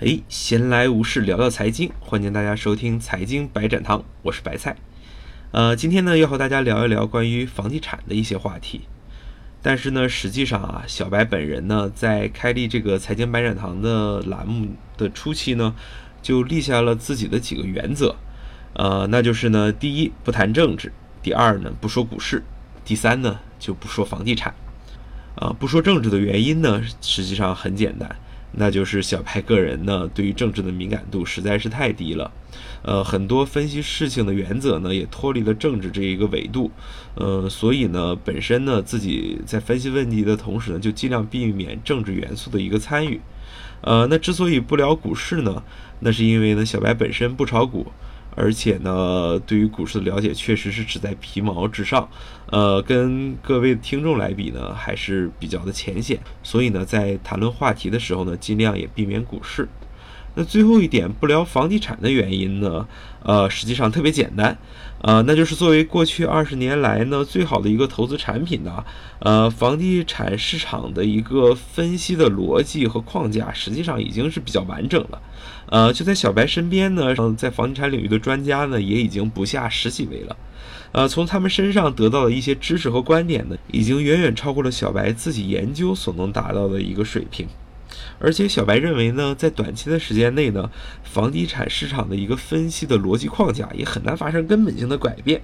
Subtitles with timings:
[0.00, 4.76] 哎，闲来无事聊聊财经，欢迎大家收听财经白展堂，我是白菜。
[5.50, 8.82] 呃，今天呢要和大家聊一聊关于房地产的一些话题。
[9.60, 15.74] 但是呢，实际上啊，小白本人呢在开立这个财经白展堂的栏目的初期呢，
[16.22, 18.14] 就立下了自己的几个原则。
[18.74, 22.44] 呃，那就是呢，第一不谈政治，第二呢不说股市，
[22.84, 24.54] 第三呢就不说房地产。
[25.34, 28.16] 啊，不说政治的原因呢，实际上很简单。
[28.52, 32.30] 那就是小白个人呢，对于政治的敏感度实在是太低了，
[32.82, 36.70] 呃，很多分析事情的原则呢，也脱离了政治这一个维度，
[37.14, 43.20] 呃，所以呢，本身呢，自己在分析问题的同时呢，就尽量避免政治元素的一个参与，
[43.82, 45.62] 呃，那之所以不聊股市呢，
[46.00, 47.86] 那是因为呢，小白本身不炒股。
[48.40, 52.08] 而且呢，对于股市的了解确实是只在皮毛之上，
[52.46, 56.16] 呃，跟各位听众来比呢，还是比较的浅显。
[56.44, 59.68] 所以呢，在谈论话题的时候呢，尽量也避免股市。
[60.38, 62.86] 那最后一点不聊房地产的原因呢，
[63.24, 64.56] 呃，实际上特别简单，
[65.02, 68.84] 呃，那就是作为过去二十年来呢最好的一个投资产品呢，
[69.18, 75.20] 呃，房地产市场的一个分析的逻辑和框架，实际上已经是比较完整了。
[75.66, 80.36] 呃，就在小白身边呢，在房地产领域的专家呢，也已经不下十几位了。
[80.92, 87.48] 呃，从他们身上得到的一些知识和观点呢，已经远远超过了小白自己研究所能达到的一个水平。
[88.18, 90.70] 而且小白认为呢，在短期的时间内呢，
[91.02, 95.42] 房地产市场的一个分析的逻辑框架也很难发生根本性的改变。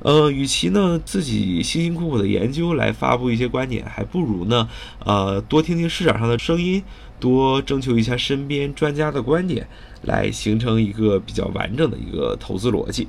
[0.00, 4.68] 呃，与其呢自己辛辛苦苦的研究来发布一些观点，还不如呢，
[5.04, 6.82] 呃，多听听市场上的声音，
[7.18, 9.66] 多征求一下身边专家的观点，
[10.02, 13.08] 来形成一个比较完整的一个投资逻辑。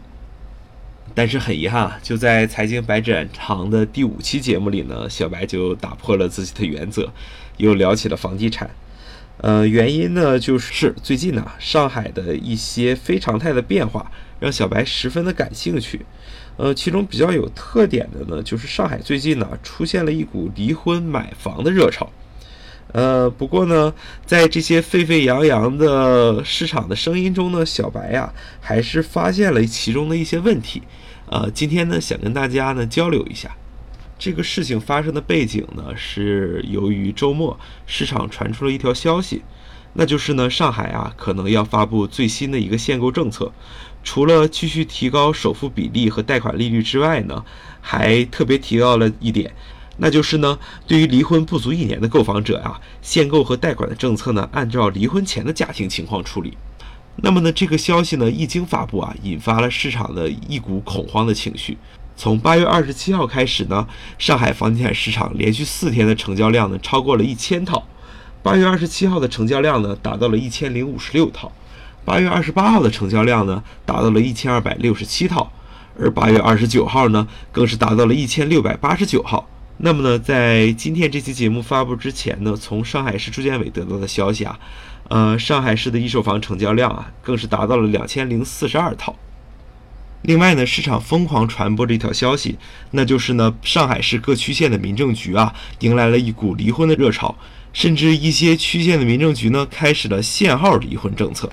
[1.13, 7.11] 但是很遗憾啊，就在财经白展堂的第五期节目里呢，小白就打破了自己的原则，
[7.58, 8.69] 又聊起了房地产。
[9.41, 16.05] 呃，原因呢，就是最近呢，上海的一些非常态的变化让小白十分的感兴趣。
[16.57, 22.11] 呃，其中比较有特点的呢，就是上海最近呢出现了一股离婚买房的热潮。
[22.91, 23.94] 呃，不过呢，
[24.25, 30.83] 在这些沸沸扬扬的市场的声音中呢，小白呀还是发现了其中的一些问题。
[31.28, 33.55] 呃，今天呢，想跟大家呢交流一下。
[34.19, 39.41] 这个事情发生的背景呢，是由于周末市场传出了一条消息，
[39.94, 43.50] 那就是呢，上海啊可能要发布最新的一个限购政策，
[44.03, 47.46] 除了继续提高首付比例和贷款利率之外呢，
[47.79, 49.50] 还特别提到了一点，
[50.00, 56.58] 那就是呢，对于离婚不足一年的购房者啊，限购和贷款的政策呢，按照离婚前的家庭情况处理。
[57.22, 61.78] 那么呢，这个消息呢一经发布啊，引发了市场的一股恐慌的情绪。
[62.19, 63.88] 从八月二十七号开始呢，
[64.18, 67.88] 上海房地产市场连续四天的成交量呢超过了一千套。
[68.44, 71.50] 八月二十七号的成交量呢达到了一千零五十六套，
[72.03, 75.50] 八月二十八号的成交量呢达到了一千二百六十七套，
[75.97, 79.47] 而八月二十九号呢更是达到了一千六百八十九号。
[79.78, 84.59] 那么呢，在今天这期节目发布之前呢，从上海市住建委得到的消息啊，
[85.08, 89.16] 呃，上海市的一手房成交量啊更是达到了两千零四十二套。
[90.24, 92.57] 另外呢，市场疯狂传播这条消息，
[92.91, 97.38] 那就是呢，上海市各区县的民政局啊，迎来了一股离婚的热潮，
[97.72, 101.50] 甚至一些区县的民政局呢，开始了限号离婚政策。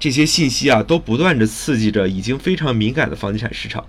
[0.00, 3.84] 这些信息啊，都不断的刺激着已经非常敏感的房地产市场。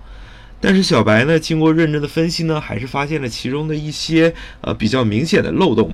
[0.60, 5.90] 但是小白呢，经过认真的分析呢，还是发现了其中的一些呃比较明显的漏洞。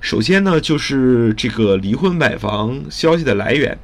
[0.00, 3.78] 首先呢，就是这个离婚买房消息的来源。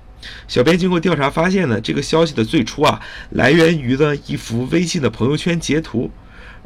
[0.47, 6.11] 小编经过调查发现呢，这个消息的最初啊，来源于呢一幅微信的朋友圈截图，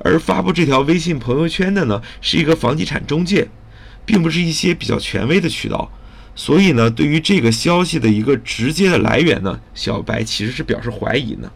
[0.03, 3.49] 而发布这条微信朋友圈的呢是一个房地产中介，
[4.05, 5.91] 并不是一些比较权威的渠道，
[6.35, 11.51] 所以呢，对于这个消息的一个直接的来源呢，小白其实是表示怀疑呢。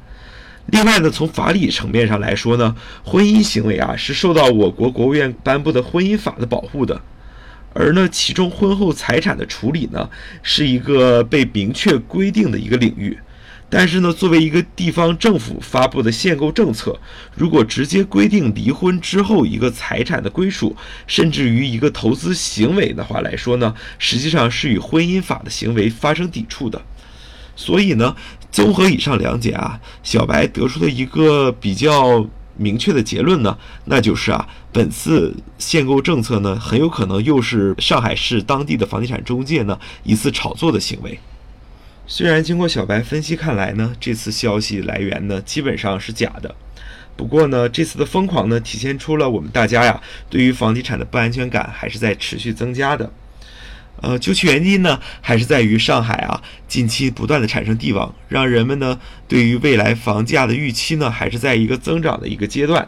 [0.66, 2.74] 另外呢，从法理层面上来说呢，
[3.04, 7.00] 婚姻行为啊是受到我国国务院颁布的婚姻法的保护的。
[7.78, 10.08] 而呢，其中婚后财产的处理呢，
[10.42, 13.18] 是一个被明确规定的一个领域。
[13.68, 16.98] 但是呢，作为一个地方政府发布的限购政策，
[17.34, 20.74] 如果直接规定离婚之后一个财产的归属，
[21.06, 26.80] 甚至于一个投资行为的话来说呢，实际上是与婚姻法的行为发生抵触的。
[27.54, 28.16] 所以呢，
[28.50, 32.26] 综合以上两点啊，小白得出的一个比较。
[32.58, 41.18] 明确的结论呢，那就是啊，本次限购政策呢，很有可能又是上海市当地的房地产中介呢一次炒作的行为。
[42.06, 46.54] 虽然经过小白分析看来呢，这次消息来源呢基本上是假的，
[47.16, 53.10] 不过呢，这次的疯狂呢，体现出了我们大家呀对于房地产的不安全感还是在持续增加的。
[54.02, 62.86] 呃，究其原因呢，还是在于上海啊近期不断的产生地王，让人们呢对于未来房价的预期呢还是在一个增长的一个阶段。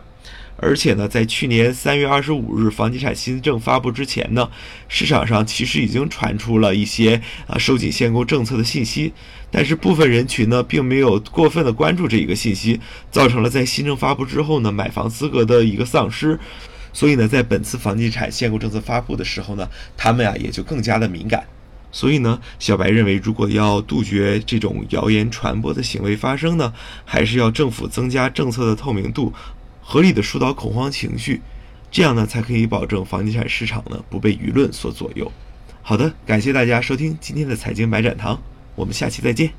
[0.60, 4.50] 而且呢，在去年三月二十五日房地产新政发布之前呢，
[4.88, 9.12] 市场上其实已经传出了一些啊收紧限购政策的信息，
[9.50, 16.38] 但是部分人群呢并没有过分的关注这一个信息，造成了在新政发布之后呢买房资格的一个丧失。
[16.92, 21.46] 所以呢，在本次房地产限购政策发布的时候呢，他们呀也就更加的敏感。
[21.90, 26.72] 所以呢，小白认为，如果要杜绝这种谣言传播的行为发生呢，
[27.04, 29.32] 还是要政府增加政策的透明度。
[29.90, 31.40] 合理的疏导恐慌情绪，
[31.90, 35.32] 这样呢才可以保证房地产市场呢不被舆论所左右。
[35.80, 38.38] 好的，感谢大家收听今天的财经百展堂，
[38.74, 39.50] 我们下期再见。